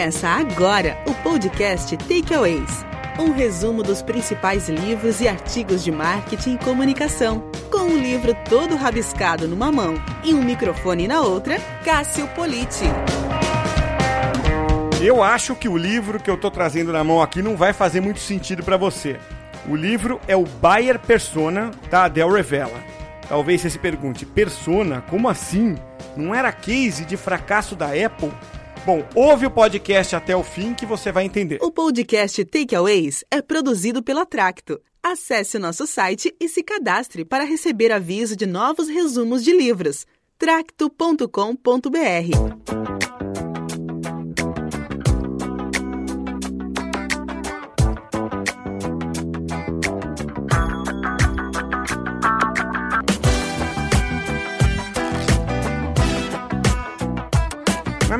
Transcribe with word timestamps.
Começa 0.00 0.28
agora 0.28 0.96
o 1.06 1.12
podcast 1.16 1.94
Takeaways. 1.94 2.86
Um 3.18 3.32
resumo 3.32 3.82
dos 3.82 4.00
principais 4.00 4.66
livros 4.66 5.20
e 5.20 5.28
artigos 5.28 5.84
de 5.84 5.92
marketing 5.92 6.54
e 6.54 6.64
comunicação. 6.64 7.50
Com 7.70 7.82
o 7.82 7.98
livro 7.98 8.34
todo 8.48 8.76
rabiscado 8.76 9.46
numa 9.46 9.70
mão 9.70 10.02
e 10.24 10.32
um 10.32 10.42
microfone 10.42 11.06
na 11.06 11.20
outra, 11.20 11.60
Cássio 11.84 12.26
Politi. 12.28 12.86
Eu 15.02 15.22
acho 15.22 15.54
que 15.54 15.68
o 15.68 15.76
livro 15.76 16.18
que 16.18 16.30
eu 16.30 16.38
tô 16.38 16.50
trazendo 16.50 16.94
na 16.94 17.04
mão 17.04 17.20
aqui 17.20 17.42
não 17.42 17.54
vai 17.54 17.74
fazer 17.74 18.00
muito 18.00 18.20
sentido 18.20 18.62
para 18.62 18.78
você. 18.78 19.20
O 19.68 19.76
livro 19.76 20.18
é 20.26 20.34
o 20.34 20.44
Buyer 20.44 20.98
Persona, 20.98 21.72
da 21.90 22.04
Adele 22.04 22.36
Revela. 22.36 22.82
Talvez 23.28 23.60
você 23.60 23.68
se 23.68 23.78
pergunte, 23.78 24.24
Persona? 24.24 25.04
Como 25.10 25.28
assim? 25.28 25.76
Não 26.16 26.34
era 26.34 26.50
case 26.50 27.04
de 27.04 27.18
fracasso 27.18 27.76
da 27.76 27.88
Apple? 27.88 28.32
Bom, 28.84 29.04
ouve 29.14 29.46
o 29.46 29.50
podcast 29.50 30.16
até 30.16 30.34
o 30.34 30.42
fim 30.42 30.74
que 30.74 30.86
você 30.86 31.12
vai 31.12 31.24
entender. 31.24 31.58
O 31.62 31.70
podcast 31.70 32.44
Takeaways 32.44 33.24
é 33.30 33.42
produzido 33.42 34.02
pela 34.02 34.24
Tracto. 34.24 34.80
Acesse 35.02 35.56
o 35.56 35.60
nosso 35.60 35.86
site 35.86 36.34
e 36.40 36.48
se 36.48 36.62
cadastre 36.62 37.24
para 37.24 37.44
receber 37.44 37.92
aviso 37.92 38.36
de 38.36 38.46
novos 38.46 38.88
resumos 38.88 39.44
de 39.44 39.52
livros. 39.52 40.06
tracto.com.br 40.38 43.09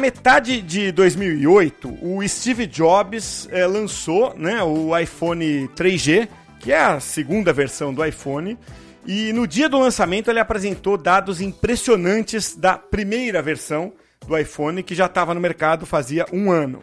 metade 0.00 0.62
de 0.62 0.90
2008, 0.90 1.98
o 2.02 2.26
Steve 2.26 2.66
Jobs 2.66 3.46
é, 3.52 3.66
lançou 3.66 4.34
né, 4.36 4.62
o 4.62 4.98
iPhone 4.98 5.68
3G, 5.76 6.26
que 6.58 6.72
é 6.72 6.80
a 6.80 6.98
segunda 6.98 7.52
versão 7.52 7.92
do 7.92 8.04
iPhone, 8.04 8.58
e 9.06 9.32
no 9.32 9.46
dia 9.46 9.68
do 9.68 9.78
lançamento 9.78 10.30
ele 10.30 10.40
apresentou 10.40 10.96
dados 10.96 11.40
impressionantes 11.40 12.56
da 12.56 12.78
primeira 12.78 13.42
versão 13.42 13.92
do 14.26 14.36
iPhone, 14.36 14.82
que 14.82 14.94
já 14.94 15.06
estava 15.06 15.34
no 15.34 15.40
mercado 15.40 15.84
fazia 15.84 16.24
um 16.32 16.50
ano. 16.50 16.82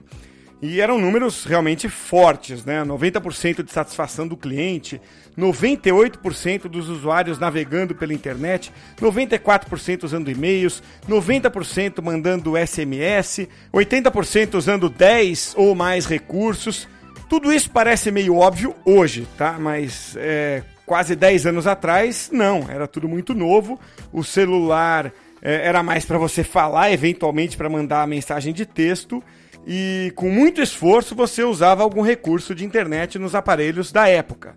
E 0.59 0.81
eram 0.81 0.97
números 0.97 1.45
realmente 1.45 1.87
fortes, 1.87 2.65
né? 2.65 2.83
90% 2.83 3.61
de 3.61 3.71
satisfação 3.71 4.27
do 4.27 4.35
cliente, 4.35 4.99
98% 5.37 6.63
dos 6.63 6.89
usuários 6.89 7.37
navegando 7.37 7.93
pela 7.93 8.11
internet, 8.11 8.71
94% 8.99 10.03
usando 10.03 10.31
e-mails, 10.31 10.81
90% 11.07 12.01
mandando 12.01 12.57
SMS, 12.57 13.47
80% 13.71 14.55
usando 14.55 14.89
10 14.89 15.53
ou 15.55 15.75
mais 15.75 16.07
recursos. 16.07 16.87
Tudo 17.29 17.53
isso 17.53 17.69
parece 17.69 18.09
meio 18.09 18.35
óbvio 18.37 18.75
hoje, 18.83 19.27
tá? 19.37 19.57
Mas 19.59 20.15
é, 20.17 20.63
quase 20.87 21.15
10 21.15 21.45
anos 21.45 21.67
atrás, 21.67 22.31
não, 22.33 22.65
era 22.67 22.87
tudo 22.87 23.07
muito 23.07 23.35
novo. 23.35 23.79
O 24.11 24.23
celular 24.23 25.13
é, 25.39 25.67
era 25.67 25.83
mais 25.83 26.03
para 26.03 26.17
você 26.17 26.43
falar, 26.43 26.91
eventualmente 26.91 27.55
para 27.55 27.69
mandar 27.69 28.01
a 28.01 28.07
mensagem 28.07 28.51
de 28.51 28.65
texto 28.65 29.23
e 29.67 30.13
com 30.15 30.31
muito 30.31 30.61
esforço 30.61 31.13
você 31.13 31.43
usava 31.43 31.83
algum 31.83 32.01
recurso 32.01 32.55
de 32.55 32.63
internet 32.63 33.19
nos 33.19 33.35
aparelhos 33.35 33.91
da 33.91 34.07
época. 34.07 34.55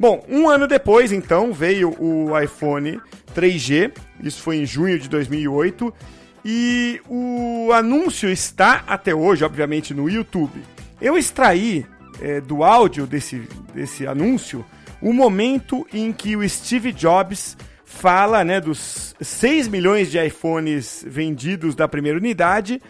Bom, 0.00 0.24
um 0.28 0.48
ano 0.48 0.66
depois, 0.66 1.12
então, 1.12 1.52
veio 1.52 1.94
o 2.00 2.38
iPhone 2.40 2.98
3G, 3.34 3.92
isso 4.22 4.40
foi 4.40 4.56
em 4.56 4.66
junho 4.66 4.98
de 4.98 5.10
2008, 5.10 5.92
e 6.42 7.00
o 7.06 7.70
anúncio 7.72 8.30
está 8.30 8.82
até 8.86 9.14
hoje, 9.14 9.44
obviamente, 9.44 9.92
no 9.92 10.08
YouTube. 10.08 10.62
Eu 11.00 11.18
extraí 11.18 11.84
é, 12.20 12.40
do 12.40 12.64
áudio 12.64 13.06
desse, 13.06 13.46
desse 13.74 14.06
anúncio 14.06 14.64
o 15.02 15.12
momento 15.12 15.86
em 15.92 16.12
que 16.12 16.34
o 16.34 16.48
Steve 16.48 16.92
Jobs 16.92 17.56
fala 17.84 18.42
né, 18.42 18.60
dos 18.60 19.14
6 19.20 19.68
milhões 19.68 20.10
de 20.10 20.18
iPhones 20.18 21.04
vendidos 21.06 21.74
da 21.74 21.86
primeira 21.86 22.18
unidade 22.18 22.80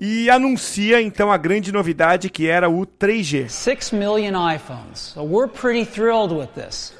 e 0.00 0.30
anuncia 0.30 1.02
então 1.02 1.30
a 1.30 1.36
grande 1.36 1.70
novidade 1.70 2.30
que 2.30 2.48
era 2.48 2.70
o 2.70 2.86
3G. 2.86 3.48
6 3.50 3.92
million 3.92 4.32
iPhones. 4.32 5.12
So 5.14 5.22
we're 5.22 5.46
pretty 5.46 5.84
thrilled 5.84 6.32
with 6.32 6.54
this. 6.54 6.94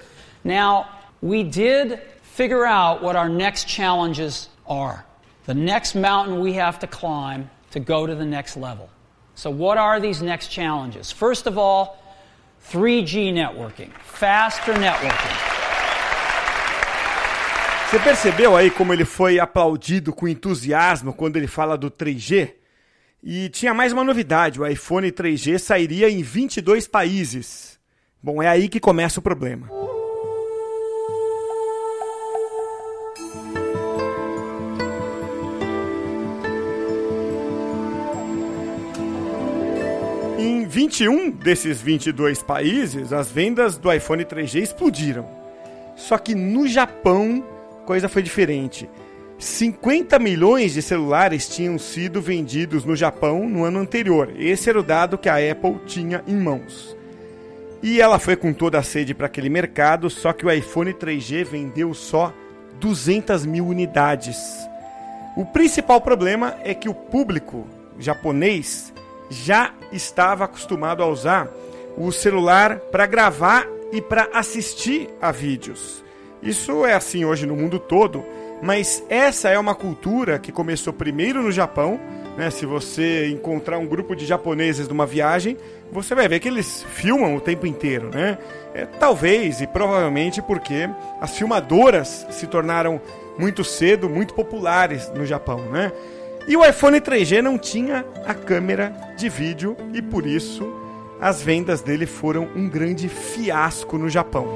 Now, 0.44 0.86
we 1.22 1.42
did 1.42 1.98
figure 2.22 2.66
out 2.66 3.02
what 3.02 3.16
our 3.16 3.28
next 3.28 3.66
challenges 3.66 4.50
are. 4.68 5.04
The 5.46 5.54
next 5.54 5.94
mountain 5.94 6.40
we 6.40 6.52
have 6.60 6.78
to 6.80 6.86
climb 6.86 7.48
to 7.70 7.80
go 7.80 8.06
to 8.06 8.14
the 8.14 8.26
next 8.26 8.56
level. 8.56 8.90
So 9.34 9.50
what 9.50 9.78
are 9.78 9.98
these 9.98 10.22
next 10.22 10.48
challenges? 10.48 11.10
First 11.10 11.46
of 11.46 11.56
all, 11.56 11.96
3G 12.70 13.32
networking, 13.32 13.90
faster 14.04 14.74
networking. 14.74 15.50
Você 17.90 17.98
percebeu 17.98 18.56
aí 18.56 18.70
como 18.70 18.92
ele 18.92 19.04
foi 19.04 19.40
aplaudido 19.40 20.12
com 20.12 20.28
entusiasmo 20.28 21.12
quando 21.12 21.36
ele 21.36 21.48
fala 21.48 21.76
do 21.76 21.90
3G? 21.90 22.59
E 23.22 23.50
tinha 23.50 23.74
mais 23.74 23.92
uma 23.92 24.02
novidade: 24.02 24.60
o 24.60 24.66
iPhone 24.66 25.10
3G 25.12 25.58
sairia 25.58 26.08
em 26.08 26.22
22 26.22 26.88
países. 26.88 27.78
Bom, 28.22 28.42
é 28.42 28.48
aí 28.48 28.68
que 28.68 28.80
começa 28.80 29.20
o 29.20 29.22
problema. 29.22 29.68
Em 40.38 40.66
21 40.66 41.30
desses 41.30 41.82
22 41.82 42.42
países, 42.42 43.12
as 43.12 43.30
vendas 43.30 43.76
do 43.76 43.92
iPhone 43.92 44.24
3G 44.24 44.62
explodiram. 44.62 45.28
Só 45.94 46.16
que 46.16 46.34
no 46.34 46.66
Japão, 46.66 47.44
coisa 47.84 48.08
foi 48.08 48.22
diferente. 48.22 48.88
50 49.40 50.18
milhões 50.18 50.74
de 50.74 50.82
celulares 50.82 51.48
tinham 51.48 51.78
sido 51.78 52.20
vendidos 52.20 52.84
no 52.84 52.94
Japão 52.94 53.48
no 53.48 53.64
ano 53.64 53.78
anterior. 53.78 54.30
Esse 54.36 54.68
era 54.68 54.78
o 54.78 54.82
dado 54.82 55.16
que 55.16 55.30
a 55.30 55.36
Apple 55.36 55.80
tinha 55.86 56.22
em 56.26 56.36
mãos. 56.36 56.94
E 57.82 58.02
ela 58.02 58.18
foi 58.18 58.36
com 58.36 58.52
toda 58.52 58.78
a 58.78 58.82
sede 58.82 59.14
para 59.14 59.24
aquele 59.24 59.48
mercado, 59.48 60.10
só 60.10 60.34
que 60.34 60.44
o 60.44 60.50
iPhone 60.50 60.92
3G 60.92 61.44
vendeu 61.44 61.94
só 61.94 62.34
200 62.78 63.46
mil 63.46 63.66
unidades. 63.66 64.36
O 65.34 65.46
principal 65.46 66.02
problema 66.02 66.56
é 66.62 66.74
que 66.74 66.90
o 66.90 66.94
público 66.94 67.66
japonês 67.98 68.92
já 69.30 69.72
estava 69.90 70.44
acostumado 70.44 71.02
a 71.02 71.06
usar 71.06 71.48
o 71.96 72.12
celular 72.12 72.76
para 72.76 73.06
gravar 73.06 73.66
e 73.90 74.02
para 74.02 74.28
assistir 74.34 75.08
a 75.18 75.32
vídeos. 75.32 76.04
Isso 76.42 76.84
é 76.84 76.92
assim 76.92 77.24
hoje 77.24 77.46
no 77.46 77.56
mundo 77.56 77.78
todo 77.78 78.22
mas 78.62 79.02
essa 79.08 79.48
é 79.48 79.58
uma 79.58 79.74
cultura 79.74 80.38
que 80.38 80.52
começou 80.52 80.92
primeiro 80.92 81.42
no 81.42 81.50
Japão. 81.50 81.98
Né? 82.36 82.50
Se 82.50 82.66
você 82.66 83.28
encontrar 83.28 83.78
um 83.78 83.86
grupo 83.86 84.14
de 84.14 84.26
japoneses 84.26 84.88
numa 84.88 85.06
viagem, 85.06 85.56
você 85.90 86.14
vai 86.14 86.28
ver 86.28 86.40
que 86.40 86.48
eles 86.48 86.84
filmam 86.94 87.34
o 87.34 87.40
tempo 87.40 87.66
inteiro. 87.66 88.10
Né? 88.12 88.38
É, 88.74 88.84
talvez 88.84 89.60
e 89.60 89.66
provavelmente 89.66 90.40
porque 90.42 90.88
as 91.20 91.36
filmadoras 91.36 92.26
se 92.30 92.46
tornaram 92.46 93.00
muito 93.38 93.64
cedo 93.64 94.08
muito 94.08 94.34
populares 94.34 95.10
no 95.14 95.24
Japão. 95.24 95.60
Né? 95.70 95.90
E 96.46 96.56
o 96.56 96.64
iPhone 96.64 97.00
3G 97.00 97.40
não 97.40 97.58
tinha 97.58 98.04
a 98.26 98.34
câmera 98.34 98.92
de 99.16 99.28
vídeo 99.28 99.76
e 99.94 100.02
por 100.02 100.26
isso 100.26 100.70
as 101.20 101.42
vendas 101.42 101.82
dele 101.82 102.06
foram 102.06 102.48
um 102.56 102.68
grande 102.68 103.08
fiasco 103.08 103.98
no 103.98 104.08
Japão. 104.08 104.46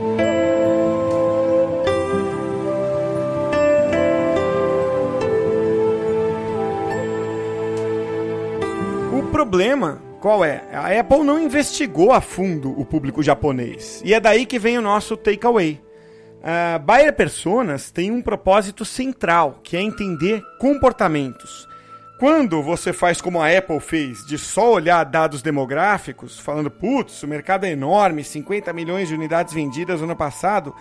Problema 9.34 10.00
qual 10.20 10.44
é? 10.44 10.62
A 10.72 11.00
Apple 11.00 11.24
não 11.24 11.42
investigou 11.42 12.12
a 12.12 12.20
fundo 12.20 12.70
o 12.80 12.84
público 12.84 13.20
japonês. 13.20 14.00
E 14.04 14.14
é 14.14 14.20
daí 14.20 14.46
que 14.46 14.60
vem 14.60 14.78
o 14.78 14.80
nosso 14.80 15.16
takeaway. 15.16 15.82
Uh, 16.38 16.78
Buyer 16.78 17.12
Personas 17.12 17.90
tem 17.90 18.12
um 18.12 18.22
propósito 18.22 18.84
central, 18.84 19.58
que 19.64 19.76
é 19.76 19.82
entender 19.82 20.40
comportamentos. 20.60 21.68
Quando 22.16 22.62
você 22.62 22.92
faz 22.92 23.20
como 23.20 23.42
a 23.42 23.50
Apple 23.50 23.80
fez, 23.80 24.24
de 24.24 24.38
só 24.38 24.72
olhar 24.72 25.02
dados 25.02 25.42
demográficos, 25.42 26.38
falando, 26.38 26.70
putz, 26.70 27.20
o 27.24 27.26
mercado 27.26 27.66
é 27.66 27.72
enorme, 27.72 28.22
50 28.22 28.72
milhões 28.72 29.08
de 29.08 29.14
unidades 29.14 29.52
vendidas 29.52 29.98
no 29.98 30.04
ano 30.04 30.14
passado, 30.14 30.72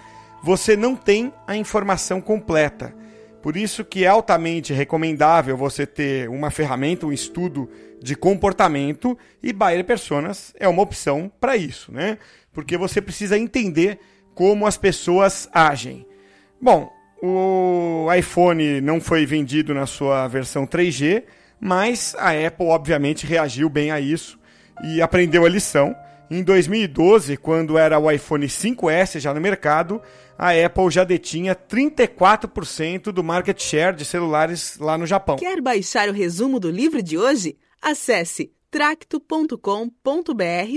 você 0.43 0.77
não 0.77 0.95
tem 0.95 1.33
a 1.47 1.55
informação 1.55 2.21
completa. 2.21 2.93
Por 3.43 3.57
isso 3.57 3.83
que 3.83 4.05
é 4.05 4.07
altamente 4.07 4.71
recomendável 4.71 5.57
você 5.57 5.85
ter 5.85 6.29
uma 6.29 6.49
ferramenta, 6.49 7.05
um 7.05 7.11
estudo 7.11 7.69
de 8.01 8.15
comportamento 8.15 9.17
e 9.43 9.51
Buyer 9.51 9.83
Personas 9.83 10.53
é 10.57 10.65
uma 10.65 10.81
opção 10.81 11.29
para 11.41 11.57
isso, 11.57 11.91
né? 11.91 12.17
Porque 12.53 12.77
você 12.77 13.01
precisa 13.01 13.37
entender 13.37 13.99
como 14.33 14.65
as 14.65 14.77
pessoas 14.77 15.49
agem. 15.51 16.07
Bom, 16.61 16.89
o 17.21 18.07
iPhone 18.17 18.79
não 18.79 19.01
foi 19.01 19.25
vendido 19.25 19.73
na 19.73 19.85
sua 19.85 20.25
versão 20.29 20.65
3G, 20.65 21.23
mas 21.59 22.15
a 22.17 22.29
Apple 22.29 22.67
obviamente 22.67 23.27
reagiu 23.27 23.67
bem 23.67 23.91
a 23.91 23.99
isso 23.99 24.39
e 24.85 25.01
aprendeu 25.01 25.45
a 25.45 25.49
lição. 25.49 25.93
Em 26.29 26.41
2012, 26.41 27.37
quando 27.37 27.77
era 27.77 27.99
o 27.99 28.09
iPhone 28.09 28.45
5S 28.45 29.19
já 29.19 29.33
no 29.33 29.41
mercado, 29.41 30.01
a 30.37 30.51
Apple 30.51 30.89
já 30.89 31.03
detinha 31.03 31.55
34% 31.55 33.11
do 33.11 33.23
market 33.23 33.61
share 33.61 33.95
de 33.95 34.05
celulares 34.05 34.77
lá 34.79 34.97
no 34.97 35.05
Japão. 35.05 35.35
Quer 35.35 35.61
baixar 35.61 36.09
o 36.09 36.13
resumo 36.13 36.59
do 36.59 36.71
livro 36.71 37.03
de 37.03 37.17
hoje? 37.17 37.57
Acesse 37.81 38.51
tracto.com.br 38.71 39.59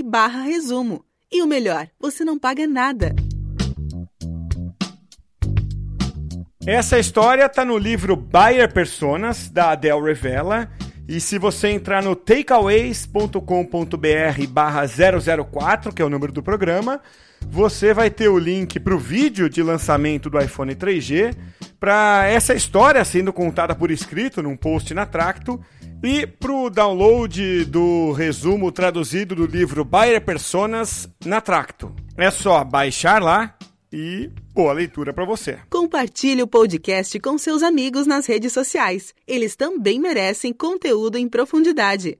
barra 0.05 0.43
resumo. 0.43 1.03
E 1.31 1.41
o 1.41 1.47
melhor, 1.47 1.87
você 1.99 2.23
não 2.23 2.37
paga 2.37 2.67
nada. 2.67 3.15
Essa 6.65 6.99
história 6.99 7.45
está 7.45 7.63
no 7.63 7.77
livro 7.77 8.15
Buyer 8.15 8.71
Personas, 8.71 9.49
da 9.49 9.71
Adele 9.71 10.01
Revela. 10.01 10.69
E 11.07 11.21
se 11.21 11.39
você 11.39 11.69
entrar 11.69 12.03
no 12.03 12.15
takeaways.com.br 12.15 14.47
barra 14.49 14.83
004, 14.85 15.93
que 15.93 16.01
é 16.01 16.05
o 16.05 16.09
número 16.09 16.33
do 16.33 16.43
programa, 16.43 16.99
você 17.49 17.93
vai 17.93 18.09
ter 18.09 18.27
o 18.27 18.37
link 18.37 18.79
para 18.79 18.93
o 18.93 18.99
vídeo 18.99 19.49
de 19.49 19.63
lançamento 19.63 20.29
do 20.29 20.39
iPhone 20.39 20.75
3G, 20.75 21.33
para 21.79 22.27
essa 22.27 22.53
história 22.53 23.03
sendo 23.05 23.31
contada 23.31 23.73
por 23.73 23.89
escrito 23.89 24.43
num 24.43 24.57
post 24.57 24.93
na 24.93 25.05
Tracto, 25.05 25.61
e 26.03 26.27
para 26.27 26.51
o 26.51 26.69
download 26.69 27.65
do 27.65 28.11
resumo 28.11 28.71
traduzido 28.71 29.33
do 29.33 29.45
livro 29.45 29.85
Buyer 29.85 30.21
Personas 30.21 31.09
na 31.25 31.39
Tracto. 31.39 31.95
É 32.17 32.29
só 32.29 32.63
baixar 32.63 33.21
lá 33.21 33.55
e 33.91 34.29
boa 34.57 34.73
leitura 34.73 35.13
para 35.13 35.23
você. 35.23 35.59
Compartilhe 35.69 36.41
o 36.41 36.47
podcast 36.47 37.19
com 37.19 37.37
seus 37.37 37.61
amigos 37.61 38.07
nas 38.07 38.25
redes 38.25 38.51
sociais. 38.51 39.13
Eles 39.27 39.55
também 39.55 39.99
merecem 39.99 40.51
conteúdo 40.51 41.15
em 41.15 41.29
profundidade. 41.29 42.15